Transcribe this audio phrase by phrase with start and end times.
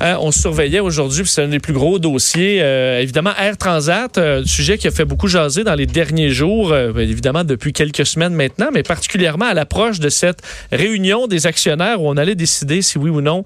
[0.00, 2.60] Euh, on surveillait aujourd'hui, puis c'est un des plus gros dossiers.
[2.62, 6.70] Euh, évidemment, Air Transat, euh, sujet qui a fait beaucoup jaser dans les derniers jours,
[6.72, 12.00] euh, évidemment depuis quelques semaines maintenant, mais particulièrement à l'approche de cette réunion des actionnaires
[12.00, 13.42] où on allait décider si oui ou non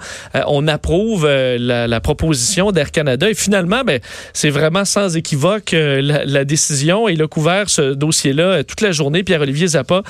[0.46, 3.30] on approuve la, la proposition d'Air Canada.
[3.30, 4.01] Et finalement, ben,
[4.32, 7.09] c'est vraiment sans équivoque la, la décision.
[7.09, 9.23] Et il a couvert ce dossier-là toute la journée.
[9.23, 10.02] Pierre-Olivier Zappa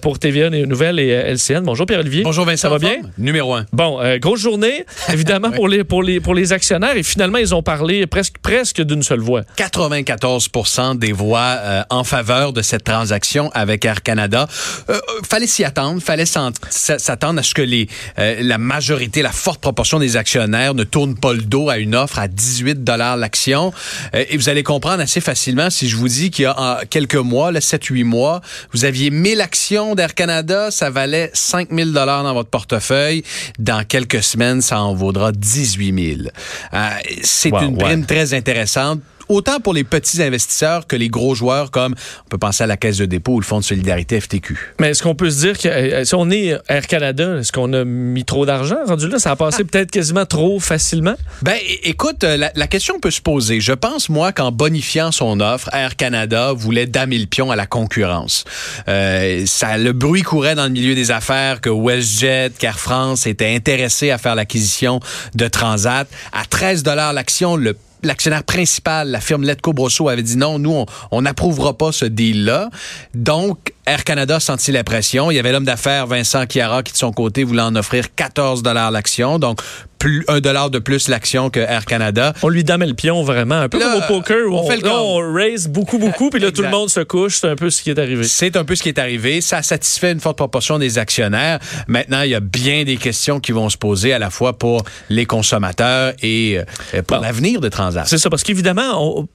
[0.00, 1.62] pour TVA Nouvelles et LCN.
[1.62, 2.22] Bonjour Pierre-Olivier.
[2.22, 2.62] Bonjour Vincent.
[2.62, 2.96] Ça va bien?
[3.18, 3.66] Numéro un.
[3.72, 6.96] Bon, grosse journée, évidemment, pour, les, pour, les, pour les actionnaires.
[6.96, 9.42] Et finalement, ils ont parlé presque, presque d'une seule voix.
[9.58, 14.48] 94% des voix euh, en faveur de cette transaction avec Air Canada.
[14.88, 19.32] Euh, euh, fallait s'y attendre, fallait s'attendre à ce que les, euh, la majorité, la
[19.32, 23.16] forte proportion des actionnaires ne tournent pas le dos à une offre à 18 dollars
[23.16, 23.72] l'action.
[24.14, 27.16] Euh, et vous allez comprendre assez facilement si je vous dis qu'il y a quelques
[27.16, 28.40] mois, 7-8 mois,
[28.72, 33.24] vous aviez 1000 actions d'Air Canada, ça valait 5000 dollars dans votre portefeuille.
[33.58, 36.28] Dans quelques semaines, ça en vaudra 18 000.
[36.74, 36.90] Euh,
[37.22, 37.78] C'est Wow, une ouais.
[37.84, 39.00] prime très intéressante
[39.30, 41.94] autant pour les petits investisseurs que les gros joueurs comme
[42.26, 44.74] on peut penser à la Caisse de dépôt ou le Fonds de solidarité FTQ.
[44.80, 47.72] Mais est-ce qu'on peut se dire que euh, si on est Air Canada, est-ce qu'on
[47.72, 49.18] a mis trop d'argent rendu là?
[49.18, 51.14] Ça a passé peut-être quasiment trop facilement?
[51.42, 53.60] Ben, écoute, euh, la, la question peut se poser.
[53.60, 57.66] Je pense, moi, qu'en bonifiant son offre, Air Canada voulait damer le pion à la
[57.66, 58.44] concurrence.
[58.88, 63.54] Euh, ça, le bruit courait dans le milieu des affaires que WestJet, qu'Air France étaient
[63.54, 65.00] intéressés à faire l'acquisition
[65.34, 66.08] de Transat.
[66.32, 71.22] À 13 l'action, le L'actionnaire principal, la firme Letco Brosso, avait dit non, nous, on
[71.22, 72.70] n'approuvera pas ce deal-là.
[73.14, 75.30] Donc, Air Canada a senti la pression.
[75.30, 78.62] Il y avait l'homme d'affaires Vincent Chiara qui, de son côté, voulait en offrir 14
[78.62, 79.38] l'action.
[79.38, 79.60] Donc,
[79.98, 82.32] plus, un dollar de plus l'action que Air Canada.
[82.42, 83.56] On lui dame le pion vraiment.
[83.56, 85.98] Un peu Là, comme au poker où on on, fait le là, on raise beaucoup,
[85.98, 87.36] beaucoup, puis là, tout le monde se couche.
[87.40, 88.24] C'est un peu ce qui est arrivé.
[88.24, 89.40] C'est un peu ce qui est arrivé.
[89.42, 91.58] Ça satisfait une forte proportion des actionnaires.
[91.86, 94.82] Maintenant, il y a bien des questions qui vont se poser à la fois pour
[95.10, 97.22] les consommateurs et euh, pour Bon.
[97.22, 98.06] l'avenir de Transat.
[98.06, 99.26] C'est ça, parce qu'évidemment,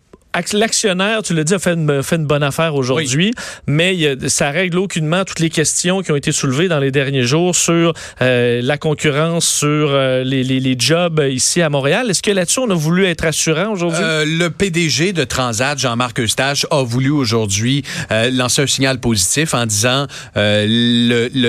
[0.53, 3.34] l'actionnaire, tu l'as dit, a fait une, fait une bonne affaire aujourd'hui,
[3.68, 7.23] mais a- ça règle aucunement toutes les questions qui ont été soulevées dans les derniers
[7.23, 12.09] jours sur euh, la concurrence, sur euh, les, les- les jobs ici à Montréal.
[12.09, 14.01] Est-ce que là-dessus, on a voulu être rassurant aujourd'hui?
[14.03, 17.84] Euh, le PDG de Transat, Jean-Marc Eustache, a voulu aujourd'hui
[18.31, 20.07] lancer un signal positif en disant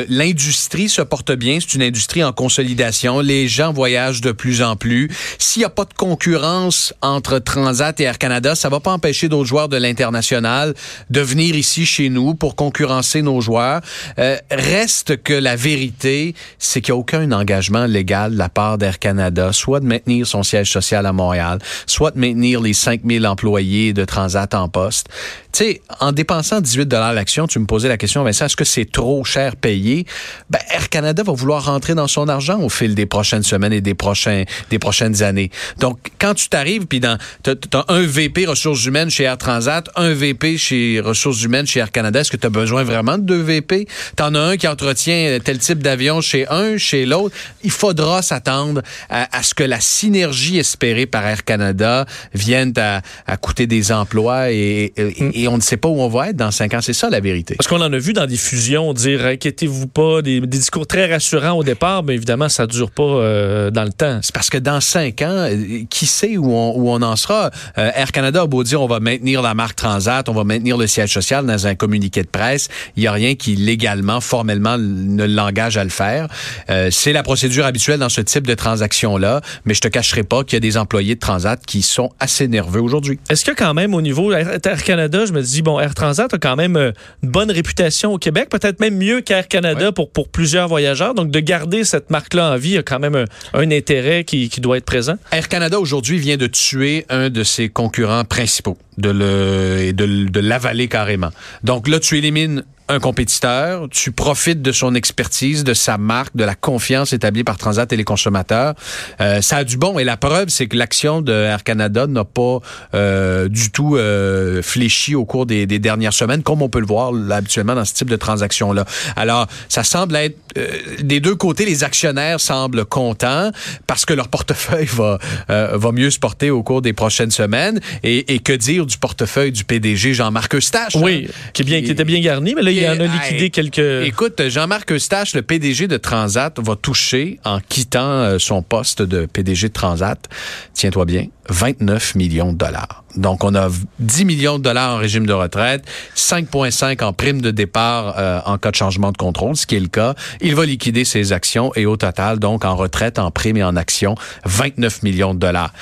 [0.08, 4.76] l'industrie se porte bien, c'est une industrie en consolidation, les gens voyagent de plus en
[4.76, 5.10] plus.
[5.38, 9.28] S'il n'y a pas de concurrence entre Transat et Air Canada, ça va pas empêcher
[9.28, 10.74] d'autres joueurs de l'international
[11.10, 13.80] de venir ici chez nous pour concurrencer nos joueurs.
[14.18, 18.78] Euh, reste que la vérité, c'est qu'il n'y a aucun engagement légal de la part
[18.78, 23.26] d'Air Canada, soit de maintenir son siège social à Montréal, soit de maintenir les 5000
[23.26, 25.08] employés de Transat en poste.
[25.52, 28.90] Tu sais, en dépensant 18 l'action, tu me posais la question, Vincent, est-ce que c'est
[28.90, 30.06] trop cher payé?
[30.50, 33.80] Ben, Air Canada va vouloir rentrer dans son argent au fil des prochaines semaines et
[33.80, 35.50] des, prochains, des prochaines années.
[35.78, 40.12] Donc, quand tu t'arrives, puis dans, t'as un VP ressources humaines chez Air Transat, un
[40.12, 43.40] VP chez ressources humaines chez Air Canada, est-ce que tu as besoin vraiment de deux
[43.42, 43.86] VP?
[44.16, 47.34] T'en as un qui entretient tel type d'avion chez un, chez l'autre.
[47.62, 53.02] Il faudra s'attendre à, à ce que la synergie espérée par Air Canada vienne à,
[53.26, 56.36] à coûter des emplois et, et- et on ne sait pas où on va être
[56.36, 56.80] dans cinq ans.
[56.80, 57.54] C'est ça la vérité.
[57.56, 61.10] Parce qu'on en a vu dans des fusions dire inquiétez-vous pas, des, des discours très
[61.12, 64.20] rassurants au départ, mais évidemment, ça dure pas euh, dans le temps.
[64.22, 67.50] C'est parce que dans cinq ans, euh, qui sait où on, où on en sera?
[67.78, 70.76] Euh, Air Canada a beau dire on va maintenir la marque Transat, on va maintenir
[70.78, 72.68] le siège social dans un communiqué de presse.
[72.96, 76.28] Il n'y a rien qui légalement, formellement ne l'engage à le faire.
[76.70, 80.42] Euh, c'est la procédure habituelle dans ce type de transaction-là, mais je te cacherai pas
[80.44, 83.18] qu'il y a des employés de Transat qui sont assez nerveux aujourd'hui.
[83.28, 86.38] Est-ce que quand même au niveau Air, Canada, je me dis bon, Air Transat a
[86.38, 86.92] quand même euh,
[87.22, 89.92] une bonne réputation au Québec, peut-être même mieux qu'Air Canada Ouais.
[89.92, 91.12] pour, pour plusieurs voyageurs.
[91.14, 94.24] Donc de garder cette marque-là en vie, il y a quand même un, un intérêt
[94.24, 95.16] qui, qui doit être présent.
[95.32, 98.76] Air Canada aujourd'hui vient de tuer un de ses concurrents principaux.
[98.98, 101.30] De le de, de l'avaler carrément.
[101.62, 106.44] Donc là, tu élimines un compétiteur, tu profites de son expertise, de sa marque, de
[106.44, 108.74] la confiance établie par Transat et les consommateurs.
[109.20, 112.24] Euh, ça a du bon et la preuve, c'est que l'action de Air Canada n'a
[112.24, 112.60] pas
[112.94, 116.86] euh, du tout euh, fléchi au cours des, des, dernières semaines, comme on peut le
[116.86, 118.84] voir là, habituellement dans ce type de transaction-là.
[119.16, 120.66] Alors, ça semble être euh,
[121.00, 123.50] des deux côtés, les actionnaires semblent contents
[123.86, 125.18] parce que leur portefeuille va
[125.50, 127.80] euh, va mieux se porter au cours des prochaines semaines.
[128.02, 131.82] Et, et que dire du portefeuille du PDG Jean-Marc Eustache Oui, hein, qui, est bien,
[131.82, 134.06] qui était bien garni, mais là il en a liquidé quelques.
[134.06, 139.26] Écoute, Jean-Marc Eustache, le PDG de Transat, va toucher en quittant euh, son poste de
[139.26, 140.28] PDG de Transat.
[140.74, 143.05] Tiens-toi bien, 29 millions de dollars.
[143.16, 143.68] Donc, on a
[143.98, 145.84] 10 millions de dollars en régime de retraite,
[146.14, 149.80] 5,5 en prime de départ euh, en cas de changement de contrôle, ce qui est
[149.80, 150.14] le cas.
[150.40, 153.76] Il va liquider ses actions et au total, donc en retraite, en prime et en
[153.76, 154.14] actions,
[154.44, 155.72] 29 millions de dollars.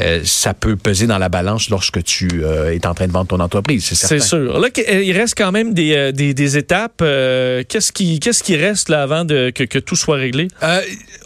[0.00, 3.26] Euh, ça peut peser dans la balance lorsque tu euh, es en train de vendre
[3.26, 4.18] ton entreprise, c'est certain.
[4.18, 4.58] C'est sûr.
[4.58, 6.98] Là, il reste quand même des, des, des étapes.
[7.68, 10.48] Qu'est-ce qui, qu'est-ce qui reste là avant de, que, que tout soit réglé?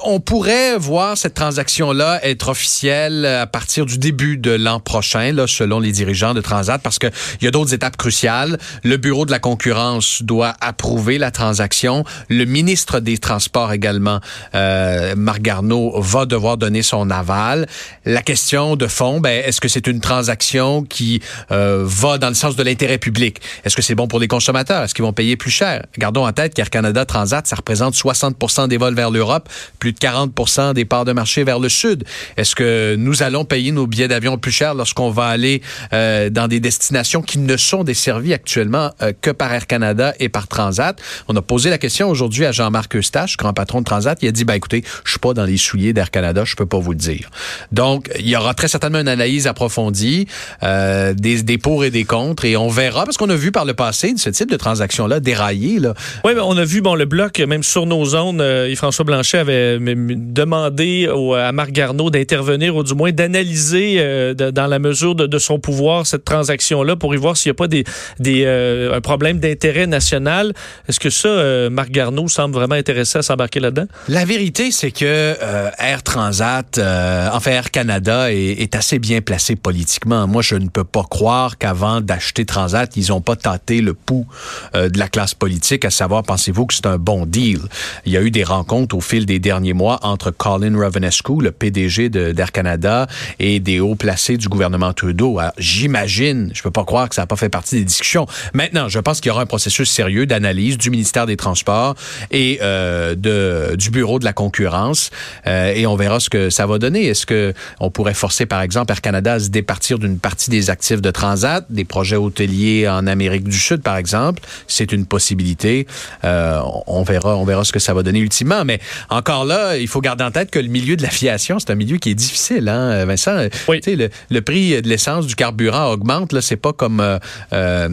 [0.04, 5.46] On pourrait voir cette transaction-là être officielle à partir du début de l'an prochain, là,
[5.56, 7.10] selon les dirigeants de Transat, parce qu'il
[7.42, 8.58] y a d'autres étapes cruciales.
[8.84, 12.04] Le bureau de la concurrence doit approuver la transaction.
[12.28, 14.20] Le ministre des Transports également,
[14.54, 17.66] euh, Marc Garneau, va devoir donner son aval.
[18.04, 21.20] La question de fond, ben, est-ce que c'est une transaction qui
[21.50, 23.40] euh, va dans le sens de l'intérêt public?
[23.64, 24.82] Est-ce que c'est bon pour les consommateurs?
[24.82, 25.84] Est-ce qu'ils vont payer plus cher?
[25.98, 29.48] Gardons en tête qu'Air Canada Transat, ça représente 60% des vols vers l'Europe,
[29.78, 32.04] plus de 40% des parts de marché vers le Sud.
[32.36, 35.45] Est-ce que nous allons payer nos billets d'avion plus cher lorsqu'on va aller
[35.92, 40.28] euh, dans des destinations qui ne sont desservies actuellement euh, que par Air Canada et
[40.28, 41.00] par Transat?
[41.28, 44.18] On a posé la question aujourd'hui à Jean-Marc Eustache, grand patron de Transat.
[44.22, 46.66] Il a dit, ben écoutez, je suis pas dans les souliers d'Air Canada, je peux
[46.66, 47.30] pas vous le dire.
[47.72, 50.26] Donc, il y aura très certainement une analyse approfondie,
[50.62, 53.64] euh, des, des pour et des contre, et on verra, parce qu'on a vu par
[53.64, 55.78] le passé ce type de transaction-là dérailler.
[55.78, 55.94] Là.
[56.24, 59.38] Oui, mais on a vu, bon, le bloc, même sur nos zones, euh, Yves-François Blanchet
[59.38, 65.38] avait demandé à Marc Garneau d'intervenir, ou du moins d'analyser dans la mesure de, de,
[65.38, 67.84] son pouvoir cette transaction-là pour y voir s'il n'y a pas des,
[68.18, 70.54] des, euh, un problème d'intérêt national.
[70.88, 73.86] Est-ce que ça, euh, Marc Garneau semble vraiment intéressé à s'embarquer là-dedans?
[74.08, 79.56] La vérité, c'est que euh, Air Transat, enfin Air Canada est, est, assez bien placé
[79.56, 80.26] politiquement.
[80.26, 84.26] Moi, je ne peux pas croire qu'avant d'acheter Transat, ils n'ont pas tâté le pouls
[84.74, 87.60] de la classe politique, à savoir, pensez-vous que c'est un bon deal?
[88.04, 91.52] Il y a eu des rencontres au fil des derniers mois entre Colin Ravenescu, le
[91.52, 93.06] PDG d'Air Canada,
[93.38, 95.15] et des hauts placés du gouvernement Trudeau.
[95.58, 98.26] J'imagine, je peux pas croire que ça n'a pas fait partie des discussions.
[98.52, 101.94] Maintenant, je pense qu'il y aura un processus sérieux d'analyse du ministère des Transports
[102.30, 105.10] et euh, de, du Bureau de la concurrence,
[105.46, 107.06] euh, et on verra ce que ça va donner.
[107.06, 110.70] Est-ce que on pourrait forcer, par exemple, Air Canada à se départir d'une partie des
[110.70, 114.42] actifs de Transat, des projets hôteliers en Amérique du Sud, par exemple?
[114.66, 115.86] C'est une possibilité.
[116.24, 118.64] Euh, on verra, on verra ce que ça va donner ultimement.
[118.64, 121.76] Mais encore là, il faut garder en tête que le milieu de l'aviation, c'est un
[121.76, 123.48] milieu qui est difficile, hein, Vincent?
[123.68, 123.80] Oui.
[123.86, 126.32] Le, le prix de l'essence, du carburant augmente.
[126.32, 127.18] Là, c'est pas comme euh,
[127.52, 127.88] euh,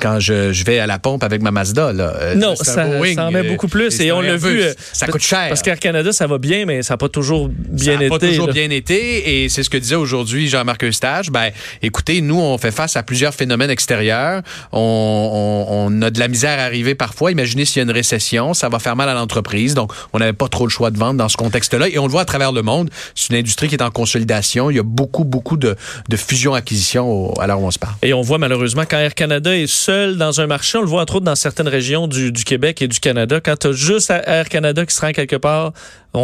[0.00, 1.92] quand je, je, vais à la pompe avec ma Mazda.
[1.92, 2.34] Là.
[2.36, 4.00] Non, ça, Boeing, ça en met beaucoup plus.
[4.00, 4.62] Et on l'a vu.
[4.92, 5.48] Ça coûte cher.
[5.48, 8.08] Parce qu'Air Canada, ça va bien, mais ça n'a pas toujours bien ça été.
[8.08, 8.52] Ça n'a pas toujours là.
[8.52, 9.44] bien été.
[9.44, 11.30] Et c'est ce que disait aujourd'hui Jean-Marc Eustache.
[11.30, 11.50] Ben,
[11.82, 14.42] écoutez, nous, on fait face à plusieurs phénomènes extérieurs.
[14.72, 17.32] On, on, on a de la misère à arriver parfois.
[17.32, 19.74] Imaginez s'il y a une récession, ça va faire mal à l'entreprise.
[19.74, 21.88] Donc, on n'avait pas trop le choix de vendre dans ce contexte-là.
[21.88, 22.90] Et on le voit à travers le monde.
[23.14, 24.70] C'est une industrie qui est en consolidation.
[24.70, 25.76] Il y a beaucoup, beaucoup de,
[26.08, 26.16] de
[26.48, 27.94] fusions-acquisitions à l'heure où on se parle.
[28.02, 31.02] Et on voit malheureusement quand Air Canada est seul dans un marché, on le voit
[31.02, 33.40] entre autres dans certaines régions du, du Québec et du Canada.
[33.40, 35.72] Quand tu as juste Air Canada qui se rend quelque part,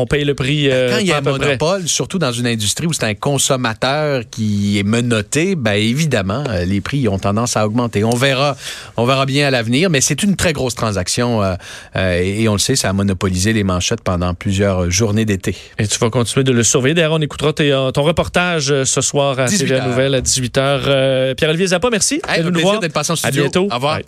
[0.01, 0.71] on paye le prix.
[0.71, 1.89] Euh, Quand il y a un monopole, près.
[1.89, 7.09] surtout dans une industrie où c'est un consommateur qui est menotté, ben évidemment, les prix
[7.09, 8.05] ont tendance à augmenter.
[8.05, 8.57] On verra,
[8.97, 11.55] on verra bien à l'avenir, mais c'est une très grosse transaction euh,
[11.97, 15.57] euh, et on le sait, ça a monopolisé les manchettes pendant plusieurs journées d'été.
[15.79, 16.95] Et tu vas continuer de le surveiller.
[16.95, 21.35] D'ailleurs, on écoutera ton reportage ce soir à TVA Nouvelle à 18h.
[21.35, 22.21] Pierre-Olivier Zappa, merci.
[22.29, 22.81] Hey, de nous voir.
[22.81, 23.43] d'être passé en studio.
[23.43, 23.69] À bientôt.
[23.71, 23.99] Au revoir.